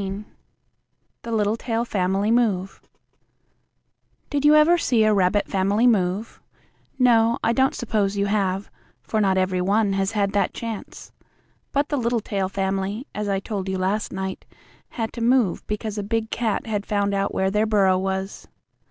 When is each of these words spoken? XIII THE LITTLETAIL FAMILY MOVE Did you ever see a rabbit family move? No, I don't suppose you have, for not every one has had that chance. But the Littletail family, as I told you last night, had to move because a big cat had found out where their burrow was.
XIII 0.00 0.24
THE 1.24 1.32
LITTLETAIL 1.32 1.84
FAMILY 1.84 2.30
MOVE 2.30 2.80
Did 4.30 4.46
you 4.46 4.54
ever 4.54 4.78
see 4.78 5.04
a 5.04 5.12
rabbit 5.12 5.46
family 5.46 5.86
move? 5.86 6.40
No, 6.98 7.38
I 7.44 7.52
don't 7.52 7.74
suppose 7.74 8.16
you 8.16 8.24
have, 8.24 8.70
for 9.02 9.20
not 9.20 9.36
every 9.36 9.60
one 9.60 9.92
has 9.92 10.12
had 10.12 10.32
that 10.32 10.54
chance. 10.54 11.12
But 11.70 11.90
the 11.90 11.98
Littletail 11.98 12.48
family, 12.48 13.06
as 13.14 13.28
I 13.28 13.40
told 13.40 13.68
you 13.68 13.76
last 13.76 14.10
night, 14.10 14.46
had 14.88 15.12
to 15.12 15.20
move 15.20 15.66
because 15.66 15.98
a 15.98 16.02
big 16.02 16.30
cat 16.30 16.66
had 16.66 16.86
found 16.86 17.12
out 17.12 17.34
where 17.34 17.50
their 17.50 17.66
burrow 17.66 17.98
was. 17.98 18.48